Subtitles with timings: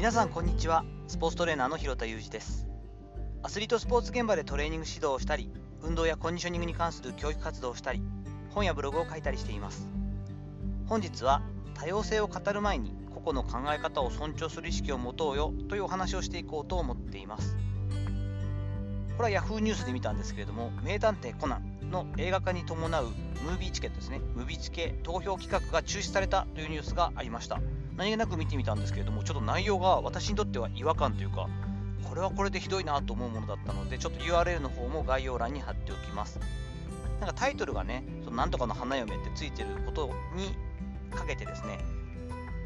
[0.00, 0.82] 皆さんこんにちは。
[1.08, 2.66] スポーツトレーナーの広田裕二です。
[3.42, 5.50] アスリートスポーツ現場でトレーニング指導をしたり
[5.82, 8.02] 運動やコンディショニングに関する教育活動をしたり
[8.48, 9.86] 本やブログを書いたりしています。
[10.86, 11.42] 本日は
[11.74, 17.58] 多様性を語る前に個々の考え方を尊重する意識を持とうよというお話をしていこうと思っています。
[19.18, 24.20] これは Yahoo ニュースで見たんですけれども名探偵コナンの映画化に伴うムービーチケットですね。
[24.34, 27.60] ムービーチケ投票企画が中止されたというニュースがありました
[28.00, 31.50] 何気なく見てみたんですけれども、ちょっと内容が私にとっては違和感というか、
[32.08, 36.40] これはこれでひどいなと思うものだったので、ちょっと URL の方も概要欄に貼っておきます。
[37.20, 40.56] なんかタイトルがね、そのなんとかの花嫁ってついてることに
[41.14, 41.78] かけてですね、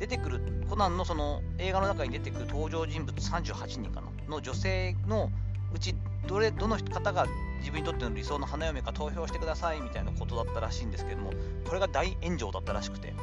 [0.00, 5.30] 出てくる、コナンのその映画の中に出てくる登場人物38人かな、の女性の
[5.72, 5.94] うち
[6.26, 7.26] どれ、どの方が
[7.60, 11.32] 自分にとっての理想の花嫁か投票してくださいみたいなことだったらしいんですけども、
[11.66, 13.14] これが大炎上だったらしくて、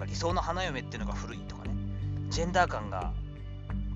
[0.00, 1.74] か理想の花嫁っていうのが古いとかね、
[2.30, 3.12] ジェンダー感が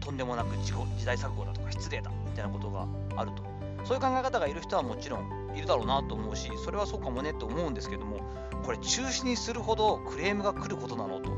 [0.00, 2.86] とんでもなく時代錯誤だとか失礼だみたいなことが
[3.16, 3.42] あると。
[3.84, 8.20] そういう考え方がいる人はもちろんいるだろうなと思うし、それはそうかもねと思うんですけども、
[8.64, 11.30] これ中止にするほどクレームが来ることなのと。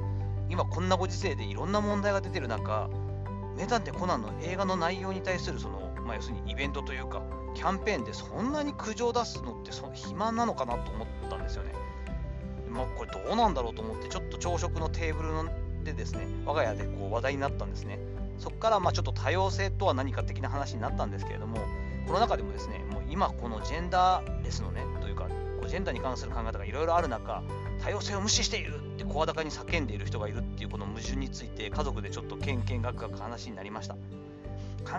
[0.50, 2.88] 今こんなご時世でいろんな問題が出てる中、
[3.56, 7.22] 名探偵コナンの映画の内容に対するその、まあ、要するにイベントというか、
[7.54, 11.72] キャンペーンでそんなに苦情出すのってそ暇なのかなと思ったんですよね。
[12.74, 17.98] まあ、これどうなんだろうと思って、ちょっと朝食のテーブルでですね、我が家でこう話題になったんですね。
[18.38, 21.58] そこからまあちょっと多様性とは何か的な話になったんですけれども、
[22.06, 27.42] この中でもですね、もう今このジェンダーレスのね、というか、こうジェンダーに関する考え方がいろいろある中、
[27.82, 33.94] 多様性を無視しているって声高に叫んでいる人がいるっていうこの矛盾について家族でちょっとけんけんがくがく話になりました。
[33.94, 34.00] 考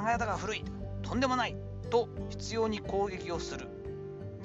[0.07, 0.63] え方が古い、
[1.03, 1.55] とんでもない
[1.89, 3.67] と必要に攻撃をする。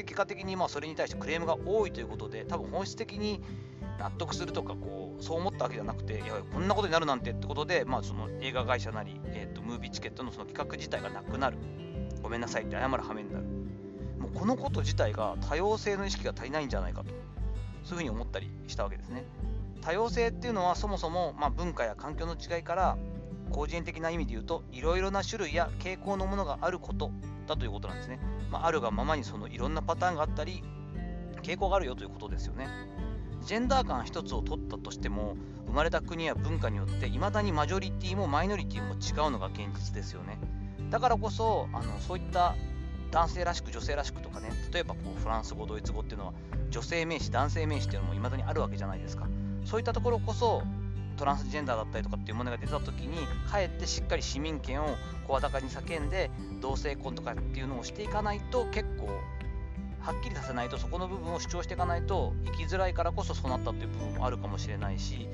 [0.01, 3.43] で結果的にまあそれに対してクレームが多いということで多分本質的に
[3.99, 11.59] 納得するとかこうそう思ったわけじゃなくていやこんなことになるなんてってことで、まあ、その映画会社なり、えーと、ムービーチケットのその企画自体がなくなる。
[12.23, 13.45] ごめんなさいって謝る羽目になる。
[14.19, 17.11] もうこのこと自体が多様性の意識が足りないんじゃないかと。
[17.85, 19.25] そういうふうに思ったりしたわけですね。
[19.83, 22.99] 多様性っていうのはそもそも、まあ、文化や環境の違いから
[23.51, 27.11] 個人的な意味で言うといろいろな種類や傾向のものがあること。
[27.51, 30.63] だということなんですね、まあ、あるがままにそのいろんなパターンがあったり
[31.43, 32.69] 傾向があるよということですよね。
[33.43, 35.35] ジェンダー感一つを取ったとしても
[35.67, 40.39] 生まれた国や文化によっていまだにマジョリティもマイノリティも違うのが現実ですよね。
[40.91, 42.55] だからこそあのそういった
[43.11, 46.33] 男性らしく女性らしくとかね例えばこうフランス語ドイツ語っていうのは
[46.69, 49.27] 女性名詞男性名詞っていうのもいまだにあるわけじゃないですか。
[49.65, 50.63] そういったところこそ
[51.21, 54.97] トランスジェンダーだったりとかっていうものが出た時にかえってしっかり市民権を
[55.29, 56.31] 声高に叫んで
[56.63, 59.09] 同性婚とかっていうのをしていかないと結構
[60.01, 65.29] はっきりさせないとそこの部分を主張していかないと生きづらいからこそそうなったっていう部分もあるかもしれないし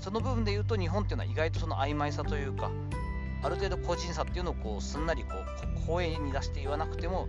[0.00, 2.72] その部分で言うと日本っていうのは意外とその曖昧さというか
[3.44, 7.28] ある程度個人差っていうのをこうすんなりこう声に出して言わなくても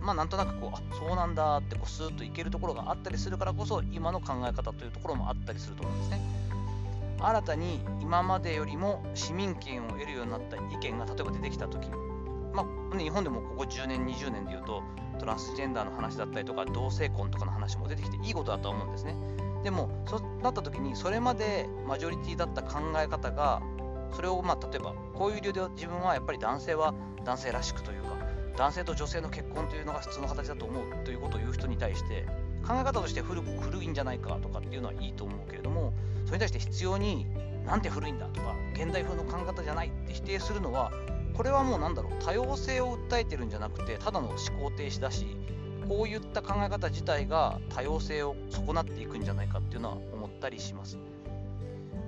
[0.00, 6.47] まあなんとなくこうあそうなんだってこうスーッといけるところがあったりするからこそ今の考え方というところもあったりすると思うんですね。
[7.20, 11.88] 新たに今までよりも市民権を得るようになった意見が例えば出てきた時
[12.58, 14.82] まあ、日本でもここ10年20年で言うと
[15.20, 19.14] トランスジェンダーの話だったりとか同性婚とかの話も出てきていいことだと思うんですね。
[19.62, 23.60] でもそうなった時にそれまでマジョリティだった考え方が
[24.12, 28.08] それをまあ例えばこういう理由で自分はやっぱり男性は男性らしくというか
[28.56, 32.24] 男性と女性の結婚というのが普通の形だと思うということを言う人に対して
[32.66, 35.92] 考え方として古古いんじゃないかとかっていうのはいいと思うけれども
[36.28, 37.26] それに対して必要に
[37.64, 40.92] なんて古いんだとか現代風の考え方じゃないって否定するのは
[41.32, 45.38] これはもうなんだろう多様性を訴えてるんじゃなくてただの思考停止だし
[45.88, 50.98] こういった考え方自体が多様性を損なっていくんじゃないかっていうのは思ったりします。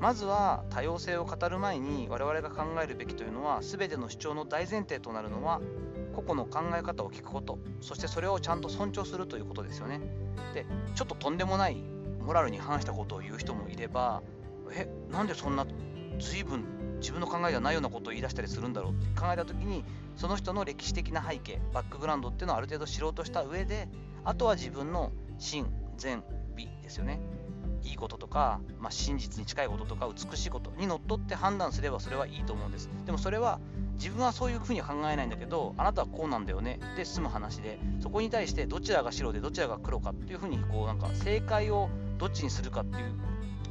[0.01, 5.61] まずは多様性を語る前に我々が考えるべきというのは全ての主張の大前提となるのは
[6.15, 10.01] 個々の考え方を聞くことそしてそれをちゃんと尊重するということですよね。
[10.55, 11.77] でちょっととんでもない
[12.31, 14.23] モラルに反したことを言う人もいれば
[14.71, 15.67] えなんでそんな
[16.21, 16.65] 随分
[17.01, 19.85] 自分の考えじゃないようなことを言い出したりするんだろうって考えた時に
[20.15, 23.89] その人の歴史的な背景バックグラウンドっていうのをある程度知ろうとした上で
[24.25, 25.67] あとは自分の真
[25.97, 26.23] 善
[26.55, 27.19] 美ですよね。
[27.83, 32.89] いいこととか、まあ、真実に近いこととか美しいことにのっとって判断すればそれはいいと思うんです。
[33.07, 33.59] でもそれは
[33.95, 36.79] 自分はそういうふうには考えないんだけどあなたはこうなんだよね。
[36.97, 37.81] で済む話で。
[37.99, 41.89] そこに対してどちらが白でどちらが黒かっていうふうにこうなんか正解を
[42.21, 43.15] どっちにするかっていう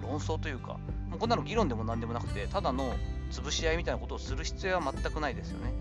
[0.01, 0.79] 論争というか
[1.09, 2.93] もうこんなの議論でも何でもなくてただの
[3.31, 5.73] 潰し合いみたいなことをする必要は全くないですよね。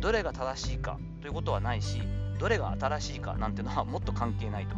[0.00, 2.00] どれが正しいかということはないし、
[2.38, 4.76] どれが新しいかなんてのはもっと関係ないと。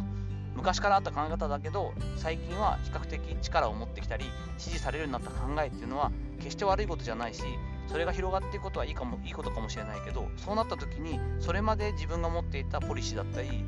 [0.55, 4.25] 昔からあった考え方だけど、最近は比較的力を持ってきたり、
[4.57, 7.43] 支持されるようになった考えっていうのは、決して悪いことじゃないし、
[7.87, 13.63] それが広がっていくことはいいかもいいことかもしれないけどそうなった時にそれまで自分が持っていたポリシーだったり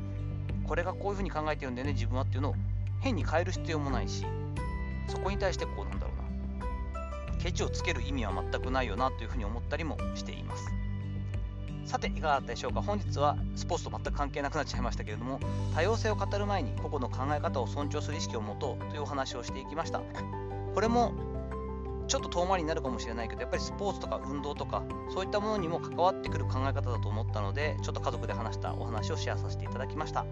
[0.64, 2.54] これがこういうふうに考えてるんだよね自分はっていうのを
[3.00, 4.24] 変に変える必要もないし
[5.08, 6.20] そこに対してこうなんだろうな。
[7.38, 10.70] ケチをつける意味は全くないよなというふうに思ったりもしています。
[11.86, 12.82] さていかがだったでしょうか。
[12.82, 15.40] 本日はスポーツと全く関係なくなっちゃいましたけれども
[15.74, 20.00] 多様性を語る前に個々の考え方を尊重する意識を持とうというお話をしていきました。
[20.74, 21.12] これも
[22.06, 24.82] ちょっと遠回りになるかもしれないけどやっぱりスポーツとか運動とか
[25.14, 30.26] そういったものにも関わってくる考え方だと思ったのでちょっと家族で話したお話をシェアさせていただきました。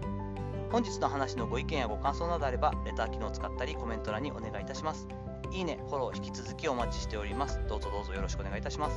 [0.71, 5.07] 本日の話のご意見やご感想などあればレター機能を使ったりコメント欄にお願いいたします。
[5.51, 7.59] いいね、フォロー引き続きお待ちしております。
[7.67, 8.95] どうぞどうぞよろしくお願いいたします。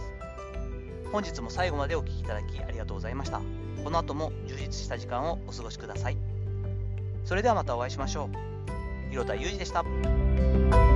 [1.10, 3.40] 本日も最後までお聴きいただきありがとうございました。
[3.82, 6.16] この後も充実した時間をお過ごしください。
[7.24, 9.10] それではまたお会いしましょう。
[9.10, 10.91] 広田裕二でした。